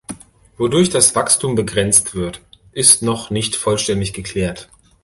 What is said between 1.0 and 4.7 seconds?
Wachstum begrenzt wird, ist noch nicht vollständig geklärt.